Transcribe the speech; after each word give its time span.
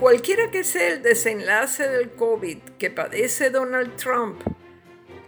cualquiera 0.00 0.50
que 0.50 0.64
sea 0.64 0.94
el 0.94 1.02
desenlace 1.02 1.86
del 1.86 2.12
COVID 2.12 2.58
que 2.78 2.90
padece 2.90 3.50
Donald 3.50 3.96
Trump, 3.96 4.40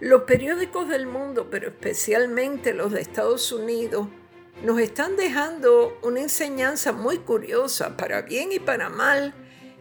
los 0.00 0.22
periódicos 0.22 0.88
del 0.88 1.04
mundo, 1.04 1.48
pero 1.50 1.68
especialmente 1.68 2.72
los 2.72 2.90
de 2.90 3.02
Estados 3.02 3.52
Unidos, 3.52 4.08
nos 4.64 4.80
están 4.80 5.16
dejando 5.16 5.98
una 6.02 6.20
enseñanza 6.20 6.92
muy 6.92 7.18
curiosa, 7.18 7.98
para 7.98 8.22
bien 8.22 8.50
y 8.50 8.60
para 8.60 8.88
mal, 8.88 9.34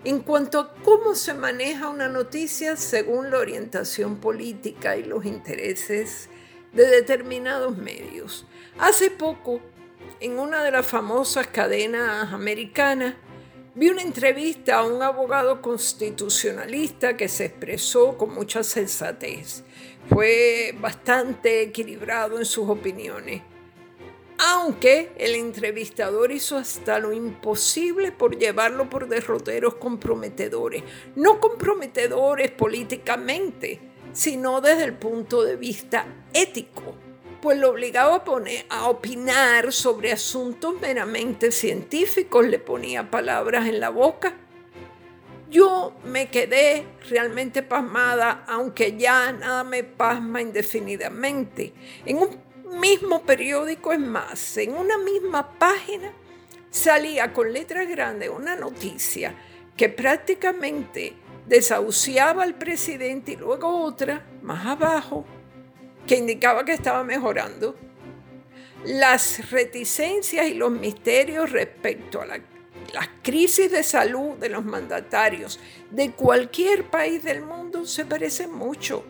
en 0.04 0.20
cuanto 0.20 0.60
a 0.60 0.74
cómo 0.84 1.16
se 1.16 1.34
maneja 1.36 1.88
una 1.88 2.10
noticia 2.10 2.76
según 2.76 3.32
la 3.32 3.38
orientación 3.38 4.18
política 4.18 4.98
y 4.98 5.04
los 5.04 5.26
intereses 5.26 6.28
de 6.74 6.86
determinados 6.86 7.78
medios. 7.78 8.46
Hace 8.78 9.10
poco, 9.10 9.62
en 10.20 10.38
una 10.38 10.64
de 10.64 10.72
las 10.72 10.86
famosas 10.86 11.48
cadenas 11.48 12.34
americanas, 12.34 13.16
vi 13.74 13.90
una 13.90 14.02
entrevista 14.02 14.80
a 14.80 14.86
un 14.86 15.02
abogado 15.02 15.62
constitucionalista 15.62 17.16
que 17.16 17.30
se 17.30 17.46
expresó 17.46 18.18
con 18.18 18.34
mucha 18.34 18.64
sensatez. 18.64 19.64
Fue 20.10 20.76
bastante 20.80 21.62
equilibrado 21.62 22.38
en 22.38 22.46
sus 22.46 22.68
opiniones. 22.70 23.42
Aunque 24.38 25.12
el 25.18 25.36
entrevistador 25.36 26.32
hizo 26.32 26.58
hasta 26.58 26.98
lo 27.00 27.14
imposible 27.14 28.12
por 28.12 28.38
llevarlo 28.38 28.90
por 28.90 29.08
derroteros 29.08 29.76
comprometedores, 29.76 30.84
no 31.16 31.40
comprometedores 31.40 32.50
políticamente, 32.52 33.80
sino 34.14 34.60
desde 34.60 34.86
el 34.86 34.94
punto 34.96 35.44
de 35.44 35.56
vista 35.56 36.08
ético, 36.34 36.96
pues 37.42 37.58
lo 37.58 37.72
obligaba 37.72 38.16
a, 38.16 38.24
poner, 38.24 38.66
a 38.70 38.88
opinar 38.88 39.74
sobre 39.74 40.12
asuntos 40.12 40.80
meramente 40.80 41.52
científicos, 41.52 42.46
le 42.46 42.60
ponía 42.60 43.10
palabras 43.10 43.68
en 43.68 43.80
la 43.80 43.90
boca. 43.90 44.34
Yo 45.50 45.94
me 46.06 46.30
quedé 46.30 46.86
realmente 47.10 47.62
pasmada, 47.62 48.46
aunque 48.48 48.96
ya 48.96 49.32
nada 49.34 49.64
me 49.64 49.84
pasma 49.84 50.42
indefinidamente. 50.42 51.74
En 52.06 52.18
un 52.18 52.80
mismo 52.80 53.24
periódico, 53.24 53.92
es 53.92 54.00
más, 54.00 54.58
en 54.58 54.74
una 54.74 54.98
misma 54.98 55.60
página 55.60 56.14
salía 56.70 57.34
con 57.34 57.52
letras 57.52 57.90
grandes 57.90 58.30
una 58.30 58.56
noticia 58.56 59.36
que 59.76 59.90
prácticamente 59.90 61.14
desahuciaba 61.48 62.44
al 62.44 62.56
presidente 62.56 63.34
y 63.34 63.36
luego 63.36 63.84
otra 63.84 64.26
más 64.42 64.66
abajo 64.66 65.26
que 66.12 66.18
indicaba 66.18 66.66
que 66.66 66.74
estaba 66.74 67.06
mejorando. 67.06 67.74
Las 68.84 69.50
reticencias 69.50 70.46
y 70.46 70.56
los 70.56 70.70
misterios 70.70 71.50
respecto 71.52 72.22
a 72.22 72.26
la, 72.26 72.42
las 72.94 73.08
crisis 73.22 73.72
de 73.72 73.82
salud 73.82 74.36
de 74.36 74.50
los 74.50 74.66
mandatarios 74.66 75.58
de 75.90 76.12
cualquier 76.12 76.84
país 76.90 77.24
del 77.24 77.44
mundo 77.44 77.86
se 77.86 78.04
parecen 78.04 78.52
mucho. 78.52 79.06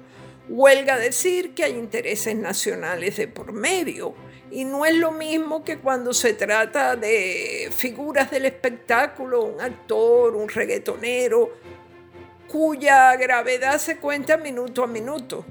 Huelga 0.47 0.99
decir 0.99 1.55
que 1.55 1.63
hay 1.63 1.71
intereses 1.71 2.35
nacionales 2.35 3.17
de 3.17 3.27
por 3.27 3.51
medio 3.51 4.13
y 4.51 4.63
no 4.63 4.85
es 4.85 4.93
lo 4.93 5.11
mismo 5.11 5.63
que 5.63 5.79
cuando 5.79 6.13
se 6.13 6.35
trata 6.35 6.95
de 6.95 7.71
figuras 7.75 8.29
del 8.29 8.45
espectáculo, 8.45 9.43
un 9.45 9.59
actor, 9.59 10.35
un 10.35 10.47
reggaetonero, 10.47 11.49
cuya 12.47 13.15
gravedad 13.15 13.79
se 13.79 13.97
cuenta 13.97 14.37
minuto 14.37 14.83
a 14.83 14.87
minuto. 14.87 15.43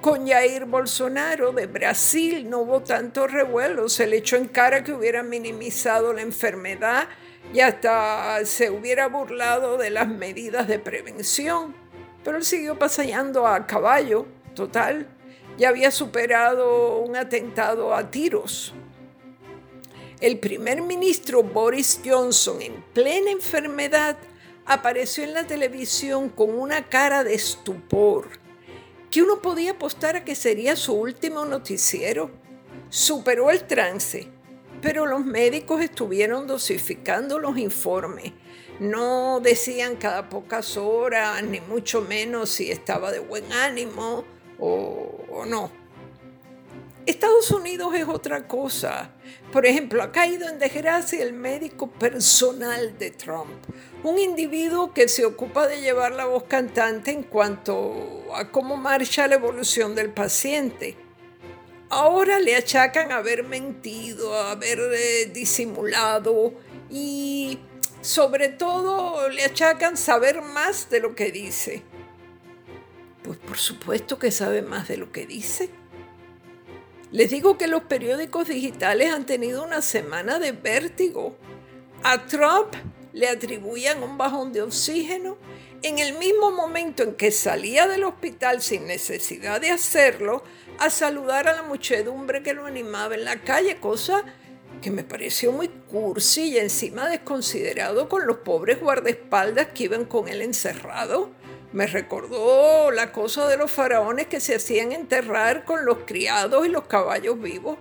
Con 0.00 0.26
Jair 0.26 0.64
Bolsonaro 0.64 1.52
de 1.52 1.66
Brasil 1.66 2.48
no 2.48 2.60
hubo 2.60 2.82
tanto 2.82 3.26
revuelo, 3.26 3.88
se 3.88 4.06
le 4.06 4.16
echó 4.16 4.36
en 4.36 4.48
cara 4.48 4.82
que 4.82 4.92
hubiera 4.92 5.22
minimizado 5.22 6.12
la 6.12 6.22
enfermedad 6.22 7.08
y 7.52 7.60
hasta 7.60 8.44
se 8.44 8.70
hubiera 8.70 9.08
burlado 9.08 9.76
de 9.76 9.90
las 9.90 10.08
medidas 10.08 10.68
de 10.68 10.78
prevención 10.78 11.74
pero 12.24 12.36
él 12.36 12.44
siguió 12.44 12.78
paseando 12.78 13.46
a 13.46 13.66
caballo, 13.66 14.26
total. 14.54 15.06
Ya 15.58 15.68
había 15.68 15.90
superado 15.90 16.98
un 16.98 17.16
atentado 17.16 17.94
a 17.94 18.10
tiros. 18.10 18.74
El 20.20 20.38
primer 20.38 20.82
ministro 20.82 21.42
Boris 21.42 22.00
Johnson, 22.04 22.60
en 22.60 22.82
plena 22.92 23.30
enfermedad, 23.30 24.18
apareció 24.66 25.24
en 25.24 25.34
la 25.34 25.46
televisión 25.46 26.28
con 26.28 26.58
una 26.58 26.88
cara 26.88 27.24
de 27.24 27.34
estupor, 27.34 28.28
que 29.10 29.22
uno 29.22 29.42
podía 29.42 29.72
apostar 29.72 30.16
a 30.16 30.24
que 30.24 30.34
sería 30.34 30.76
su 30.76 30.94
último 30.94 31.44
noticiero. 31.44 32.30
Superó 32.88 33.50
el 33.50 33.66
trance, 33.66 34.28
pero 34.80 35.06
los 35.06 35.24
médicos 35.24 35.80
estuvieron 35.80 36.46
dosificando 36.46 37.38
los 37.38 37.58
informes 37.58 38.32
no 38.80 39.40
decían 39.40 39.96
cada 39.96 40.30
pocas 40.30 40.78
horas, 40.78 41.42
ni 41.44 41.60
mucho 41.60 42.00
menos 42.00 42.48
si 42.48 42.70
estaba 42.70 43.12
de 43.12 43.20
buen 43.20 43.52
ánimo 43.52 44.24
o, 44.58 45.44
no. 45.46 45.70
Estados 47.06 47.50
Unidos 47.50 47.94
es 47.94 48.06
otra 48.06 48.46
cosa. 48.46 49.12
Por 49.52 49.66
ejemplo, 49.66 50.02
ha 50.02 50.12
caído 50.12 50.48
en 50.48 50.58
desgracia 50.58 51.22
el 51.22 51.32
médico 51.32 51.90
personal 51.90 52.98
de 52.98 53.10
Trump, 53.10 53.50
un 54.04 54.18
individuo 54.18 54.92
que 54.92 55.08
se 55.08 55.24
ocupa 55.24 55.66
de 55.66 55.80
llevar 55.80 56.12
la 56.12 56.26
voz 56.26 56.44
cantante 56.44 57.10
en 57.10 57.22
cuanto 57.22 58.26
a 58.34 58.50
cómo 58.50 58.76
marcha 58.76 59.26
la 59.26 59.36
evolución 59.36 59.94
del 59.94 60.12
paciente. 60.12 60.96
Ahora 61.88 62.38
le 62.38 62.54
achacan 62.54 63.10
haber 63.10 63.42
mentido, 63.44 64.34
haber 64.34 64.78
eh, 64.92 65.26
disimulado 65.32 66.52
y 66.88 67.58
sobre 68.00 68.48
todo 68.48 69.28
le 69.28 69.44
achacan 69.44 69.96
saber 69.96 70.42
más 70.42 70.88
de 70.90 71.00
lo 71.00 71.14
que 71.16 71.32
dice. 71.32 71.82
Pues 73.24 73.38
por 73.38 73.58
supuesto 73.58 74.18
que 74.18 74.30
sabe 74.30 74.62
más 74.62 74.86
de 74.86 74.98
lo 74.98 75.10
que 75.10 75.26
dice. 75.26 75.79
Les 77.12 77.28
digo 77.28 77.58
que 77.58 77.66
los 77.66 77.82
periódicos 77.82 78.46
digitales 78.46 79.12
han 79.12 79.26
tenido 79.26 79.64
una 79.64 79.82
semana 79.82 80.38
de 80.38 80.52
vértigo. 80.52 81.36
A 82.04 82.26
Trump 82.26 82.74
le 83.12 83.28
atribuían 83.28 84.02
un 84.04 84.16
bajón 84.16 84.52
de 84.52 84.62
oxígeno 84.62 85.36
en 85.82 85.98
el 85.98 86.16
mismo 86.18 86.52
momento 86.52 87.02
en 87.02 87.14
que 87.14 87.32
salía 87.32 87.88
del 87.88 88.04
hospital 88.04 88.62
sin 88.62 88.86
necesidad 88.86 89.60
de 89.60 89.70
hacerlo 89.70 90.44
a 90.78 90.88
saludar 90.88 91.48
a 91.48 91.54
la 91.54 91.62
muchedumbre 91.64 92.44
que 92.44 92.54
lo 92.54 92.66
animaba 92.66 93.16
en 93.16 93.24
la 93.24 93.42
calle, 93.42 93.78
cosa 93.80 94.24
que 94.80 94.92
me 94.92 95.02
pareció 95.02 95.50
muy 95.50 95.68
cursi 95.68 96.50
y 96.50 96.58
encima 96.58 97.08
desconsiderado 97.08 98.08
con 98.08 98.26
los 98.26 98.38
pobres 98.38 98.80
guardaespaldas 98.80 99.68
que 99.74 99.84
iban 99.84 100.04
con 100.04 100.28
él 100.28 100.42
encerrado. 100.42 101.32
Me 101.72 101.86
recordó 101.86 102.90
la 102.90 103.12
cosa 103.12 103.46
de 103.46 103.56
los 103.56 103.70
faraones 103.70 104.26
que 104.26 104.40
se 104.40 104.56
hacían 104.56 104.90
enterrar 104.90 105.64
con 105.64 105.84
los 105.84 105.98
criados 106.04 106.66
y 106.66 106.68
los 106.68 106.86
caballos 106.86 107.40
vivos. 107.40 107.78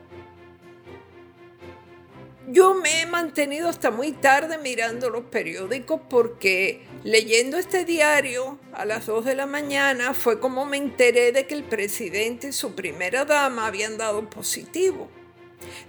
Yo 2.51 2.73
me 2.73 3.01
he 3.01 3.05
mantenido 3.05 3.67
hasta 3.69 3.91
muy 3.91 4.11
tarde 4.11 4.57
mirando 4.57 5.09
los 5.09 5.25
periódicos 5.25 6.01
porque 6.09 6.81
leyendo 7.03 7.57
este 7.57 7.85
diario 7.85 8.57
a 8.73 8.85
las 8.85 9.05
2 9.05 9.25
de 9.25 9.35
la 9.35 9.45
mañana 9.45 10.15
fue 10.15 10.39
como 10.39 10.65
me 10.65 10.77
enteré 10.77 11.31
de 11.31 11.45
que 11.45 11.53
el 11.53 11.63
presidente 11.63 12.47
y 12.47 12.51
su 12.51 12.73
primera 12.73 13.25
dama 13.25 13.67
habían 13.67 13.97
dado 13.97 14.27
positivo. 14.29 15.09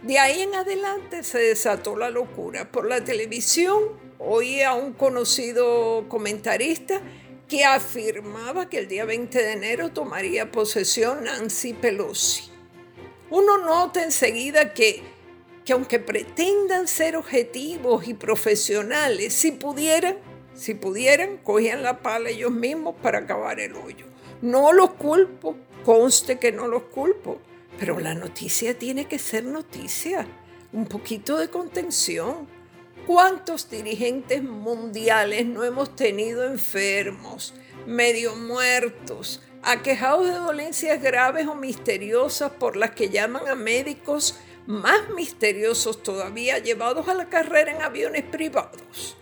De 0.03 0.19
ahí 0.19 0.41
en 0.43 0.55
adelante 0.55 1.23
se 1.23 1.39
desató 1.39 1.97
la 1.97 2.11
locura. 2.11 2.71
Por 2.71 2.87
la 2.87 3.05
televisión 3.05 3.79
oí 4.19 4.61
a 4.63 4.75
un 4.75 4.93
conocido 4.93 6.07
comentarista 6.09 7.01
que 7.51 7.65
afirmaba 7.65 8.71
que 8.71 8.79
el 8.79 8.87
día 8.87 9.05
20 9.05 9.37
de 9.37 9.53
enero 9.53 9.91
tomaría 9.91 10.53
posesión 10.53 11.25
Nancy 11.25 11.75
Pelosi. 11.75 12.45
Uno 13.29 13.59
nota 13.59 14.05
enseguida 14.05 14.73
que, 14.73 15.03
que 15.65 15.73
aunque 15.73 15.99
pretendan 15.99 16.87
ser 16.87 17.17
objetivos 17.17 18.07
y 18.07 18.15
profesionales, 18.15 19.35
si 19.35 19.51
pudieran, 19.51 20.17
si 20.55 20.75
pudieran, 20.75 21.39
cogían 21.39 21.83
la 21.83 21.99
pala 21.99 22.31
ellos 22.31 22.53
mismos 22.53 22.95
para 23.03 23.19
acabar 23.19 23.59
el 23.59 23.75
hoyo. 23.75 24.07
No 24.43 24.73
los 24.73 24.93
culpo, 24.93 25.57
conste 25.85 26.39
que 26.39 26.53
no 26.53 26.69
los 26.69 26.85
culpo, 26.85 27.41
pero 27.81 27.99
la 27.99 28.15
noticia 28.15 28.79
tiene 28.79 29.07
que 29.07 29.19
ser 29.19 29.43
noticia. 29.43 30.25
Un 30.73 30.87
poquito 30.87 31.37
de 31.37 31.49
contención. 31.49 32.47
¿Cuántos 33.07 33.71
dirigentes 33.71 34.43
mundiales 34.43 35.47
no 35.47 35.65
hemos 35.65 35.97
tenido 35.97 36.45
enfermos, 36.45 37.55
medio 37.87 38.37
muertos, 38.37 39.43
aquejados 39.63 40.27
de 40.27 40.35
dolencias 40.35 41.03
graves 41.03 41.47
o 41.47 41.55
misteriosas 41.55 42.53
por 42.53 42.77
las 42.77 42.93
que 42.93 43.09
llaman 43.09 43.49
a 43.49 43.55
médicos 43.55 44.39
más 44.67 45.09
misteriosos 45.15 46.03
todavía, 46.03 46.59
llevados 46.59 47.09
a 47.09 47.15
la 47.15 47.29
carrera 47.29 47.73
en 47.73 47.83
aviones 47.83 48.23
privados? 48.23 49.17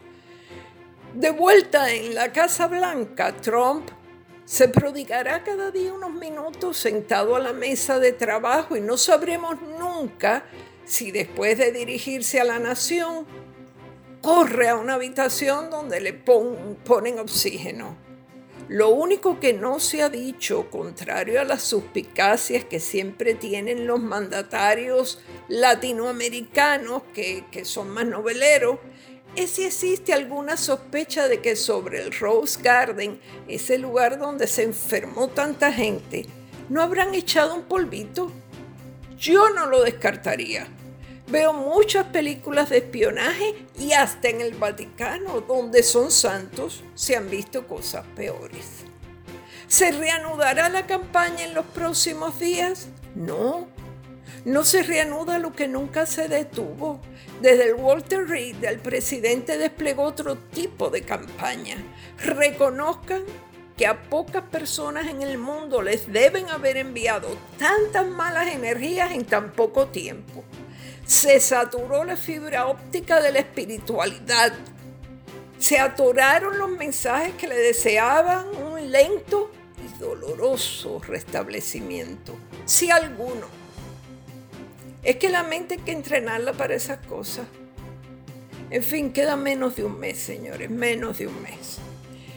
De 1.14 1.30
vuelta 1.30 1.90
en 1.92 2.14
la 2.14 2.32
Casa 2.32 2.66
Blanca, 2.66 3.36
Trump 3.36 3.88
se 4.44 4.68
prodigará 4.68 5.44
cada 5.44 5.70
día 5.70 5.92
unos 5.92 6.12
minutos 6.12 6.78
sentado 6.78 7.36
a 7.36 7.38
la 7.38 7.52
mesa 7.52 7.98
de 7.98 8.12
trabajo 8.12 8.76
y 8.76 8.80
no 8.80 8.96
sabremos 8.96 9.60
nunca 9.60 10.44
si 10.84 11.10
después 11.10 11.58
de 11.58 11.70
dirigirse 11.70 12.40
a 12.40 12.44
la 12.44 12.58
nación 12.58 13.26
corre 14.22 14.68
a 14.68 14.76
una 14.76 14.94
habitación 14.94 15.70
donde 15.70 16.00
le 16.00 16.12
ponen 16.12 17.18
oxígeno. 17.18 17.96
Lo 18.68 18.90
único 18.90 19.40
que 19.40 19.54
no 19.54 19.80
se 19.80 20.02
ha 20.02 20.10
dicho, 20.10 20.68
contrario 20.70 21.40
a 21.40 21.44
las 21.44 21.62
suspicacias 21.62 22.64
que 22.64 22.80
siempre 22.80 23.34
tienen 23.34 23.86
los 23.86 24.00
mandatarios 24.00 25.20
latinoamericanos, 25.48 27.02
que, 27.14 27.44
que 27.50 27.64
son 27.64 27.88
más 27.88 28.04
noveleros, 28.04 28.78
es 29.36 29.52
si 29.52 29.64
existe 29.64 30.12
alguna 30.12 30.56
sospecha 30.56 31.28
de 31.28 31.40
que 31.40 31.56
sobre 31.56 32.02
el 32.02 32.12
Rose 32.12 32.60
Garden, 32.60 33.20
ese 33.46 33.78
lugar 33.78 34.18
donde 34.18 34.46
se 34.46 34.64
enfermó 34.64 35.28
tanta 35.28 35.72
gente, 35.72 36.26
no 36.68 36.82
habrán 36.82 37.14
echado 37.14 37.54
un 37.54 37.62
polvito. 37.62 38.30
Yo 39.16 39.48
no 39.50 39.66
lo 39.66 39.82
descartaría. 39.82 40.68
Veo 41.30 41.52
muchas 41.52 42.06
películas 42.06 42.70
de 42.70 42.78
espionaje 42.78 43.54
y 43.78 43.92
hasta 43.92 44.30
en 44.30 44.40
el 44.40 44.54
Vaticano, 44.54 45.42
donde 45.42 45.82
son 45.82 46.10
santos, 46.10 46.82
se 46.94 47.16
han 47.16 47.28
visto 47.28 47.66
cosas 47.66 48.06
peores. 48.16 48.84
¿Se 49.66 49.92
reanudará 49.92 50.70
la 50.70 50.86
campaña 50.86 51.44
en 51.44 51.52
los 51.52 51.66
próximos 51.66 52.40
días? 52.40 52.88
No, 53.14 53.68
no 54.46 54.64
se 54.64 54.82
reanuda 54.82 55.38
lo 55.38 55.52
que 55.52 55.68
nunca 55.68 56.06
se 56.06 56.28
detuvo. 56.28 56.98
Desde 57.42 57.68
el 57.68 57.74
Walter 57.74 58.26
Reed, 58.26 58.64
el 58.64 58.78
presidente 58.78 59.58
desplegó 59.58 60.04
otro 60.04 60.36
tipo 60.36 60.88
de 60.88 61.02
campaña. 61.02 61.76
Reconozcan 62.24 63.24
que 63.76 63.86
a 63.86 64.04
pocas 64.04 64.44
personas 64.44 65.08
en 65.08 65.20
el 65.20 65.36
mundo 65.36 65.82
les 65.82 66.10
deben 66.10 66.48
haber 66.48 66.78
enviado 66.78 67.28
tantas 67.58 68.06
malas 68.06 68.46
energías 68.46 69.12
en 69.12 69.26
tan 69.26 69.52
poco 69.52 69.88
tiempo 69.88 70.42
se 71.08 71.40
saturó 71.40 72.04
la 72.04 72.18
fibra 72.18 72.66
óptica 72.66 73.22
de 73.22 73.32
la 73.32 73.38
espiritualidad. 73.38 74.52
Se 75.58 75.78
atoraron 75.78 76.58
los 76.58 76.68
mensajes 76.68 77.32
que 77.34 77.48
le 77.48 77.56
deseaban 77.56 78.46
un 78.54 78.92
lento 78.92 79.50
y 79.82 79.98
doloroso 79.98 81.00
restablecimiento, 81.00 82.36
si 82.66 82.90
alguno. 82.90 83.46
Es 85.02 85.16
que 85.16 85.30
la 85.30 85.44
mente 85.44 85.76
hay 85.76 85.80
que 85.80 85.92
entrenarla 85.92 86.52
para 86.52 86.74
esas 86.74 86.98
cosas. 87.06 87.46
En 88.68 88.82
fin, 88.82 89.10
queda 89.10 89.34
menos 89.34 89.76
de 89.76 89.84
un 89.84 89.98
mes, 89.98 90.18
señores, 90.18 90.68
menos 90.68 91.16
de 91.16 91.28
un 91.28 91.42
mes. 91.42 91.78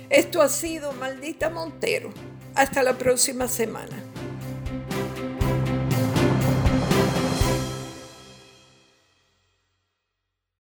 Esto 0.10 0.42
ha 0.42 0.48
sido 0.48 0.94
Maldita 0.94 1.50
Montero. 1.50 2.14
Hasta 2.56 2.84
la 2.84 2.98
próxima 2.98 3.50
semana. 3.50 4.11